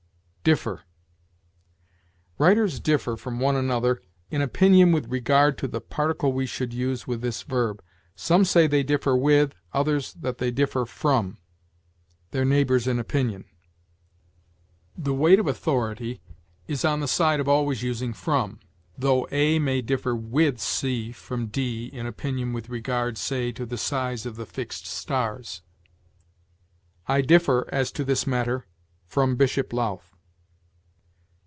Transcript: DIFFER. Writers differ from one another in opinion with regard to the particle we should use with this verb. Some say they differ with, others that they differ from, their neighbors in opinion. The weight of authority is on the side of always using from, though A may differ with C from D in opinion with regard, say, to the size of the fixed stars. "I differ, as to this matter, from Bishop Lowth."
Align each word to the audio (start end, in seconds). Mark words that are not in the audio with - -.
DIFFER. 0.43 0.81
Writers 2.39 2.79
differ 2.79 3.15
from 3.15 3.39
one 3.39 3.55
another 3.55 4.01
in 4.31 4.41
opinion 4.41 4.91
with 4.91 5.07
regard 5.11 5.55
to 5.59 5.67
the 5.67 5.79
particle 5.79 6.33
we 6.33 6.47
should 6.47 6.73
use 6.73 7.05
with 7.05 7.21
this 7.21 7.43
verb. 7.43 7.83
Some 8.15 8.43
say 8.43 8.65
they 8.65 8.81
differ 8.81 9.15
with, 9.15 9.53
others 9.71 10.13
that 10.15 10.39
they 10.39 10.49
differ 10.49 10.85
from, 10.87 11.37
their 12.31 12.43
neighbors 12.43 12.87
in 12.87 12.97
opinion. 12.97 13.45
The 14.97 15.13
weight 15.13 15.37
of 15.39 15.45
authority 15.45 16.21
is 16.65 16.83
on 16.83 17.01
the 17.01 17.07
side 17.07 17.39
of 17.39 17.47
always 17.47 17.83
using 17.83 18.11
from, 18.11 18.61
though 18.97 19.27
A 19.29 19.59
may 19.59 19.83
differ 19.83 20.15
with 20.15 20.59
C 20.59 21.11
from 21.11 21.49
D 21.49 21.85
in 21.93 22.07
opinion 22.07 22.51
with 22.51 22.67
regard, 22.67 23.15
say, 23.19 23.51
to 23.51 23.63
the 23.63 23.77
size 23.77 24.25
of 24.25 24.37
the 24.37 24.47
fixed 24.47 24.87
stars. 24.87 25.61
"I 27.07 27.21
differ, 27.21 27.69
as 27.71 27.91
to 27.91 28.03
this 28.03 28.25
matter, 28.25 28.65
from 29.05 29.35
Bishop 29.35 29.71
Lowth." 29.71 30.07